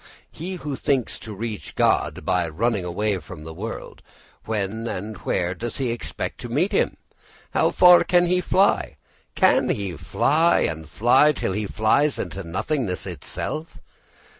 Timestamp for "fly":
8.41-8.97, 9.95-10.61, 10.89-11.33